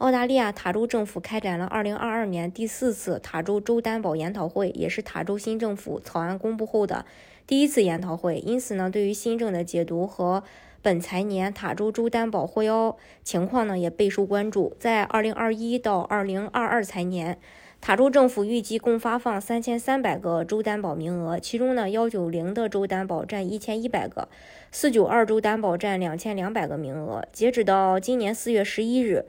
[0.00, 7.04] 澳大利亚塔州政府开展了2022年第四次塔州州担保研讨会，也是塔州新政府草案公布后的
[7.46, 8.38] 第一次研讨会。
[8.38, 10.42] 因此呢，对于新政的解读和
[10.80, 14.74] 本财年塔州州担保获邀情况呢，也备受关注。
[14.78, 17.38] 在2021到2022财年，
[17.82, 24.30] 塔州政府预计共发放3300个州担保名额，其中呢，190的州担保占1100个
[24.72, 27.22] ，492州担保占2200个名额。
[27.30, 29.26] 截止到今年4月11日。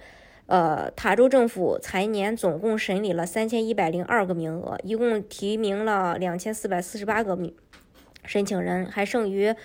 [0.51, 7.53] 呃，塔州政府财年总共审理了三千一百零二个名额，一共提名了两千四百四十八个名
[8.25, 9.55] 申请人，还剩余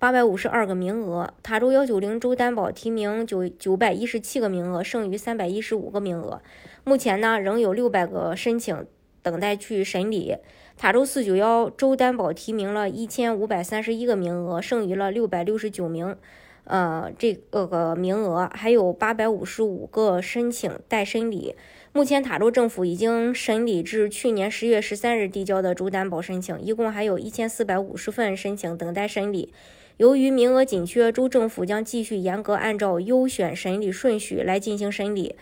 [0.00, 1.32] 八百五十二个名额。
[1.44, 6.42] 塔州幺九零州担保提名九九百一十七个名额，剩余三百一十五个名额。
[6.82, 8.84] 目前呢，仍有六百个申请
[9.22, 10.38] 等待去审理。
[10.76, 16.16] 塔州四九幺州担保提名了一千五百三十一个名额，剩余了六百六十九名。
[16.64, 21.54] 呃，这个个名额还有八百五十五个申请待审理。
[21.92, 29.52] 目前塔州政府已经审理至去年十月十三日递交的州担保申请，一共还有一千四百五十份申请等待审理。
[29.98, 35.36] 由于名额紧缺，州政府将继续严格按照优选审理顺序来进行审理。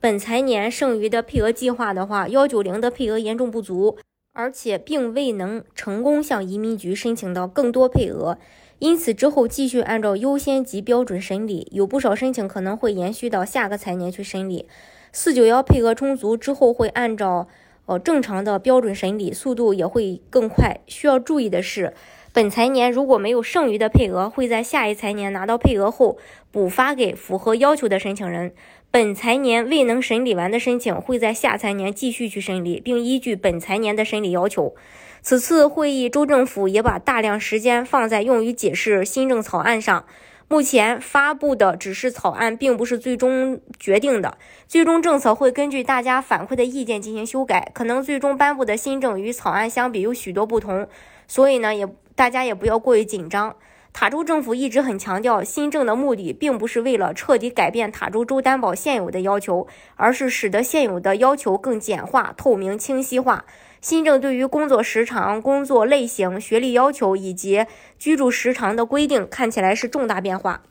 [0.00, 3.98] 本财年剩余的配额计划的话，幺九零的配额严重不足，
[4.32, 8.38] 而且并未能成功向移民局申请到更多配额。
[8.82, 14.66] 因此，之后继续按照优先级标准审理，有不少申请可能会延续到下个财年去审理。
[15.12, 17.46] 四九幺配额充足之后，会按照
[17.86, 20.80] 呃正常的标准审理，速度也会更快。
[20.88, 21.94] 需要注意的是，
[22.34, 26.16] 本财年如果没有剩余的配额，会在下一财年拿到配额后
[26.50, 28.54] 补发给符合要求的申请人。
[28.90, 34.74] 本财年未能审理完的申请，会在下财年继续去审理，并依据本财年的审理要求。
[35.20, 40.06] 此次会议，州政府也把大量时间放在用于解释新政草案上。
[40.48, 44.38] 目前发布的只是草案，并不是最终决定的。
[44.66, 50.88] 最终政策会根据大家反馈的意见进行修改，可能最终颁布的新政与草案相比有许多不同。
[51.26, 53.56] 所以呢，也大家也不要过于紧张。
[53.92, 63.44] 塔州政府一直很强调，新政的目的并不是为了彻底改变塔州州担保现有的要求，而是使得现有的要求更简化、透明、清晰化。
[63.82, 67.66] 新政对于工作时长、工作类型、学历要求以及
[67.98, 70.62] 居住时长的规定看起来是重大变化，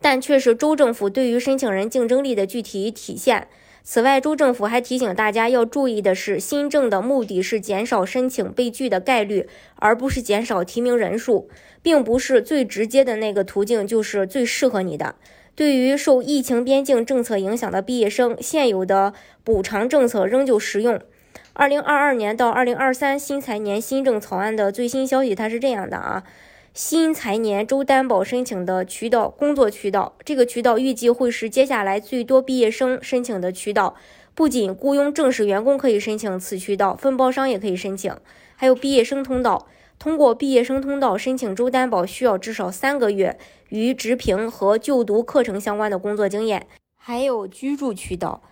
[0.00, 3.48] 但却是州政府对于申请人竞争力的具体体现。
[3.82, 11.48] 此外，州政府还提醒大家要注意的是，新政的目的是减少申请被拒的概率，而不是减少提名人数，
[11.82, 15.14] 并不是最直接的那个途径就是最适合你的。
[15.56, 21.00] 对于受疫情边境政策影响的毕业生，现有的补偿政策仍旧适用。
[21.54, 26.22] 二零二二年到二零二三新财年新政草案的最新消息，它是这样的啊，
[26.72, 33.96] 新财年州担保申请的渠道，工作渠道，这个渠道预计会是接下来最多毕业生申请的渠道。
[34.36, 38.14] 不仅雇佣正式员工可以申请此渠道，分包商也可以申请，
[38.54, 39.66] 还有毕业生通道。
[39.98, 43.36] 通过毕业生通道申请州担保，需要至少三个月
[43.70, 48.42] 与职评和就读课程相关的工作经验，还有居住渠道。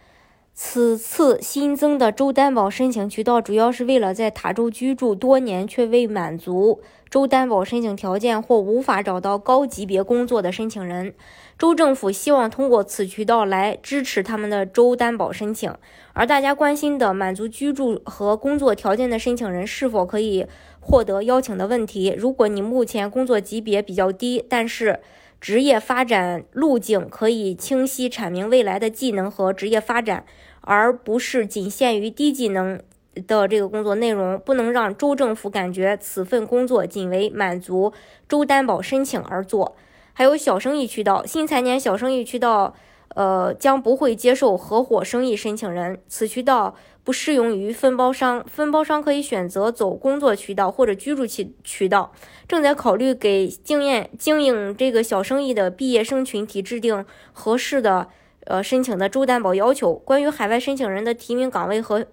[0.60, 11.14] 此次新增的州担保申请渠道，主要是为了在塔州居住多年却未满足州担保申请条件或无法找到高级别工作的申请人。
[11.56, 15.72] 州政府希望通过此渠道来支持他们的州担保申请。
[16.12, 20.44] 而大家关心的满足居住和工作条件的申请人是否可以
[20.80, 24.98] 获得邀请的问题，如果你目前工作级别比较低，但是
[25.40, 30.24] 职业发展路径可以清晰阐明未来的技能和职业发展。
[30.68, 32.78] 而不是仅限于低技能
[33.26, 37.90] 的这个工作内容，不能让州政府感觉此份工作仅为满足
[38.28, 39.74] 州担保申请而做。
[40.12, 42.74] 还有小生意渠道，新财年小生意渠道，
[43.14, 52.12] 呃，将不会接受合伙生意申请人，此渠道不适用于分包商，分包商可以选择走工作渠道或者居住渠渠道。
[52.46, 58.08] 正在考虑给经验经营这个小生意的毕业生群体制定合适的。
[58.48, 62.06] 呃，申请的州担保要求，关于海外申请人的提名岗位和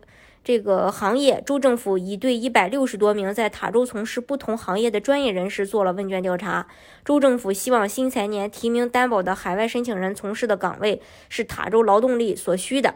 [0.44, 6.68] 这个行业，州政府已对一百六十多名在塔州从事不同行业的专业人士做了问卷调查。
[7.06, 12.96] 州政府希望新财年提名担保的海外申请人从事的岗位是塔州劳动力所需的。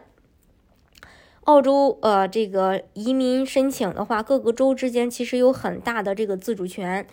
[1.46, 7.08] 澳洲呃这个移民申请的话，各个州之间其实有很大的这个自主权。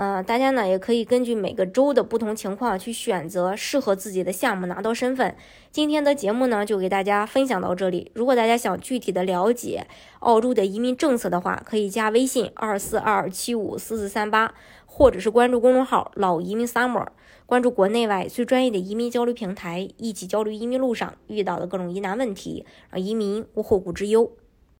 [0.00, 5.36] 呃，大家呢也可以根据每个州的不同情况去选择适合自己的项目拿到身份。
[5.70, 8.10] 今天的节目呢就给大家分享到这里。
[8.14, 9.86] 如果大家想具体的了解
[10.20, 14.54] 澳洲的移民政策的话，可以加微信二四二七五四四三八，
[14.86, 17.08] 或者是关注公众号“老移民 summer”，
[17.44, 24.32] 关注国内外最专业的移民交流平台，一起交流移民路上遇到的各种疑难问题，让移民无后顾之忧。